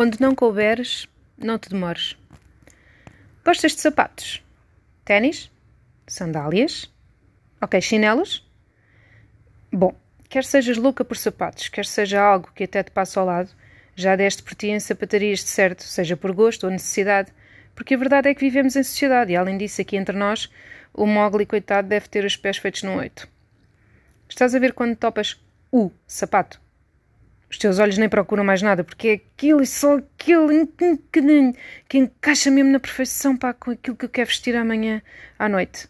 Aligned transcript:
Onde 0.00 0.20
não 0.20 0.32
couberes, 0.32 1.08
não 1.36 1.58
te 1.58 1.70
demores. 1.70 2.16
Gostas 3.44 3.74
de 3.74 3.80
sapatos? 3.80 4.40
Ténis? 5.04 5.50
Sandálias? 6.06 6.88
Ok, 7.60 7.80
chinelos? 7.80 8.48
Bom, 9.72 9.92
quer 10.28 10.44
sejas 10.44 10.76
louca 10.76 11.04
por 11.04 11.16
sapatos, 11.16 11.66
quer 11.66 11.84
seja 11.84 12.22
algo 12.22 12.52
que 12.54 12.62
até 12.62 12.84
te 12.84 12.92
passa 12.92 13.18
ao 13.18 13.26
lado, 13.26 13.50
já 13.96 14.14
deste 14.14 14.40
por 14.40 14.54
ti 14.54 14.68
em 14.68 14.78
sapatarias 14.78 15.40
de 15.40 15.48
certo, 15.48 15.82
seja 15.82 16.16
por 16.16 16.30
gosto 16.30 16.66
ou 16.66 16.70
necessidade, 16.70 17.32
porque 17.74 17.94
a 17.94 17.98
verdade 17.98 18.28
é 18.28 18.34
que 18.34 18.40
vivemos 18.40 18.76
em 18.76 18.84
sociedade 18.84 19.32
e, 19.32 19.36
além 19.36 19.58
disso, 19.58 19.80
aqui 19.80 19.96
entre 19.96 20.16
nós, 20.16 20.48
o 20.94 21.06
Mogli, 21.06 21.44
coitado, 21.44 21.88
deve 21.88 22.08
ter 22.08 22.24
os 22.24 22.36
pés 22.36 22.58
feitos 22.58 22.84
no 22.84 22.98
oito. 22.98 23.28
Estás 24.28 24.54
a 24.54 24.60
ver 24.60 24.74
quando 24.74 24.94
topas 24.94 25.42
o 25.72 25.90
sapato? 26.06 26.67
Os 27.50 27.56
teus 27.56 27.78
olhos 27.78 27.96
nem 27.96 28.08
procuram 28.08 28.44
mais 28.44 28.60
nada, 28.60 28.84
porque 28.84 29.08
é 29.08 29.12
aquilo 29.14 29.62
e 29.62 29.66
só 29.66 29.96
aquilo 29.96 30.48
que 31.88 31.98
encaixa 31.98 32.50
mesmo 32.50 32.70
na 32.70 32.78
perfeição 32.78 33.36
pá, 33.36 33.54
com 33.54 33.70
aquilo 33.70 33.96
que 33.96 34.04
eu 34.04 34.10
quero 34.10 34.28
vestir 34.28 34.54
amanhã 34.54 35.00
à 35.38 35.48
noite. 35.48 35.88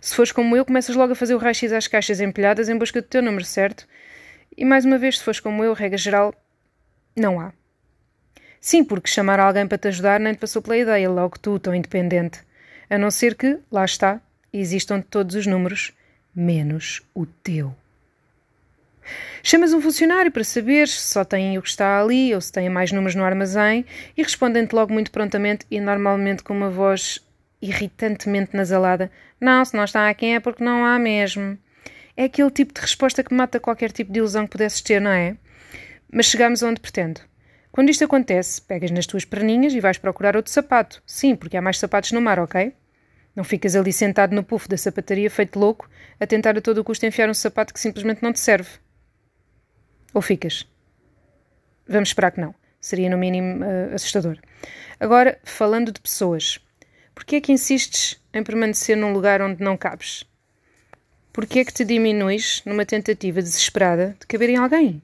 Se 0.00 0.14
fores 0.14 0.32
como 0.32 0.56
eu, 0.56 0.64
começas 0.64 0.96
logo 0.96 1.12
a 1.12 1.16
fazer 1.16 1.34
o 1.34 1.38
raio-x 1.38 1.72
às 1.72 1.86
caixas 1.86 2.20
empilhadas 2.20 2.68
em 2.68 2.76
busca 2.76 3.00
do 3.00 3.06
teu 3.06 3.22
número 3.22 3.44
certo. 3.44 3.86
E 4.56 4.64
mais 4.64 4.84
uma 4.84 4.98
vez, 4.98 5.18
se 5.18 5.24
fores 5.24 5.38
como 5.38 5.62
eu, 5.62 5.72
regra 5.72 5.98
geral, 5.98 6.34
não 7.14 7.40
há. 7.40 7.52
Sim, 8.60 8.82
porque 8.82 9.08
chamar 9.08 9.38
alguém 9.38 9.66
para 9.68 9.78
te 9.78 9.88
ajudar 9.88 10.18
nem 10.18 10.34
te 10.34 10.40
passou 10.40 10.60
pela 10.60 10.76
ideia, 10.76 11.08
logo 11.08 11.38
tu, 11.38 11.58
tão 11.60 11.74
independente. 11.74 12.40
A 12.90 12.98
não 12.98 13.10
ser 13.10 13.36
que, 13.36 13.58
lá 13.70 13.84
está, 13.84 14.20
existam 14.52 15.00
todos 15.00 15.36
os 15.36 15.46
números, 15.46 15.92
menos 16.34 17.02
o 17.14 17.24
teu. 17.24 17.74
Chamas 19.42 19.72
um 19.72 19.80
funcionário 19.80 20.30
para 20.30 20.44
saber 20.44 20.88
se 20.88 21.00
só 21.00 21.24
tem 21.24 21.56
o 21.58 21.62
que 21.62 21.68
está 21.68 22.00
ali 22.00 22.34
ou 22.34 22.40
se 22.40 22.52
tem 22.52 22.68
mais 22.68 22.92
números 22.92 23.14
no 23.14 23.24
armazém 23.24 23.84
e 24.16 24.22
respondem-te 24.22 24.74
logo 24.74 24.92
muito 24.92 25.10
prontamente 25.10 25.66
e 25.70 25.80
normalmente 25.80 26.42
com 26.42 26.54
uma 26.54 26.70
voz 26.70 27.20
irritantemente 27.60 28.56
nasalada: 28.56 29.10
Não, 29.40 29.64
se 29.64 29.76
não 29.76 29.84
está 29.84 30.08
aqui 30.08 30.26
é 30.26 30.40
porque 30.40 30.64
não 30.64 30.84
há 30.84 30.98
mesmo. 30.98 31.58
É 32.16 32.24
aquele 32.24 32.50
tipo 32.50 32.74
de 32.74 32.80
resposta 32.80 33.22
que 33.22 33.32
mata 33.32 33.60
qualquer 33.60 33.92
tipo 33.92 34.12
de 34.12 34.18
ilusão 34.18 34.44
que 34.44 34.52
pudesses 34.52 34.80
ter, 34.80 35.00
não 35.00 35.10
é? 35.10 35.36
Mas 36.12 36.26
chegamos 36.26 36.62
onde 36.62 36.80
pretendo. 36.80 37.20
Quando 37.70 37.90
isto 37.90 38.04
acontece, 38.04 38.60
pegas 38.60 38.90
nas 38.90 39.06
tuas 39.06 39.24
perninhas 39.24 39.72
e 39.72 39.80
vais 39.80 39.98
procurar 39.98 40.34
outro 40.34 40.50
sapato. 40.50 41.00
Sim, 41.06 41.36
porque 41.36 41.56
há 41.56 41.62
mais 41.62 41.78
sapatos 41.78 42.10
no 42.10 42.20
mar, 42.20 42.40
ok? 42.40 42.72
Não 43.36 43.44
ficas 43.44 43.76
ali 43.76 43.92
sentado 43.92 44.34
no 44.34 44.42
puff 44.42 44.68
da 44.68 44.76
sapataria 44.76 45.30
feito 45.30 45.60
louco 45.60 45.88
a 46.18 46.26
tentar 46.26 46.58
a 46.58 46.60
todo 46.60 46.82
custo 46.82 47.06
enfiar 47.06 47.30
um 47.30 47.34
sapato 47.34 47.72
que 47.72 47.78
simplesmente 47.78 48.20
não 48.20 48.32
te 48.32 48.40
serve. 48.40 48.68
Ou 50.14 50.22
ficas? 50.22 50.66
Vamos 51.86 52.10
esperar 52.10 52.30
que 52.30 52.40
não. 52.40 52.54
Seria, 52.80 53.10
no 53.10 53.18
mínimo, 53.18 53.64
uh, 53.64 53.94
assustador. 53.94 54.38
Agora, 55.00 55.38
falando 55.44 55.92
de 55.92 56.00
pessoas. 56.00 56.58
Porquê 57.14 57.36
é 57.36 57.40
que 57.40 57.52
insistes 57.52 58.20
em 58.32 58.42
permanecer 58.42 58.96
num 58.96 59.12
lugar 59.12 59.42
onde 59.42 59.62
não 59.62 59.76
cabes? 59.76 60.24
Porquê 61.32 61.60
é 61.60 61.64
que 61.64 61.72
te 61.72 61.84
diminuis 61.84 62.62
numa 62.64 62.84
tentativa 62.86 63.42
desesperada 63.42 64.16
de 64.20 64.26
caber 64.26 64.50
em 64.50 64.56
alguém? 64.56 65.02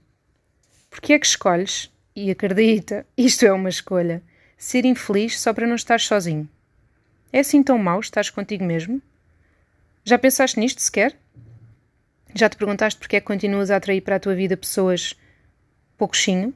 Porquê 0.90 1.14
é 1.14 1.18
que 1.18 1.26
escolhes, 1.26 1.90
e 2.14 2.30
acredita, 2.30 3.06
isto 3.16 3.44
é 3.44 3.52
uma 3.52 3.68
escolha, 3.68 4.22
ser 4.56 4.84
infeliz 4.84 5.40
só 5.40 5.52
para 5.52 5.66
não 5.66 5.74
estar 5.74 6.00
sozinho? 6.00 6.48
É 7.32 7.40
assim 7.40 7.62
tão 7.62 7.78
mau 7.78 7.98
estar 7.98 8.28
contigo 8.30 8.64
mesmo? 8.64 9.02
Já 10.04 10.18
pensaste 10.18 10.58
nisto 10.60 10.80
sequer? 10.80 11.16
Já 12.34 12.48
te 12.48 12.56
perguntaste 12.56 12.98
porque 12.98 13.16
é 13.16 13.20
que 13.20 13.26
continuas 13.26 13.70
a 13.70 13.76
atrair 13.76 14.00
para 14.00 14.16
a 14.16 14.20
tua 14.20 14.34
vida 14.34 14.56
pessoas 14.56 15.14
pouquinho? 15.96 16.52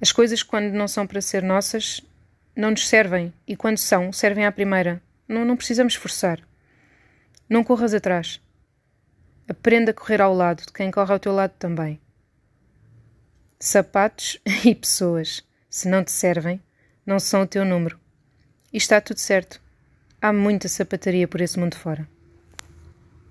As 0.00 0.10
coisas, 0.10 0.42
quando 0.42 0.72
não 0.72 0.88
são 0.88 1.06
para 1.06 1.20
ser 1.20 1.44
nossas, 1.44 2.00
não 2.56 2.72
nos 2.72 2.88
servem. 2.88 3.32
E 3.46 3.54
quando 3.54 3.78
são, 3.78 4.12
servem 4.12 4.44
à 4.44 4.50
primeira. 4.50 5.00
Não, 5.28 5.44
não 5.44 5.56
precisamos 5.56 5.94
forçar. 5.94 6.40
Não 7.48 7.62
corras 7.62 7.94
atrás. 7.94 8.40
Aprenda 9.48 9.92
a 9.92 9.94
correr 9.94 10.20
ao 10.20 10.34
lado 10.34 10.66
de 10.66 10.72
quem 10.72 10.90
corre 10.90 11.12
ao 11.12 11.20
teu 11.20 11.32
lado 11.32 11.52
também. 11.56 12.00
Sapatos 13.60 14.40
e 14.66 14.74
pessoas, 14.74 15.44
se 15.70 15.88
não 15.88 16.02
te 16.02 16.10
servem, 16.10 16.60
não 17.06 17.20
são 17.20 17.42
o 17.42 17.46
teu 17.46 17.64
número. 17.64 17.96
E 18.72 18.76
está 18.76 19.00
tudo 19.00 19.18
certo. 19.18 19.60
Há 20.20 20.32
muita 20.32 20.66
sapataria 20.66 21.28
por 21.28 21.40
esse 21.40 21.60
mundo 21.60 21.76
fora. 21.76 22.08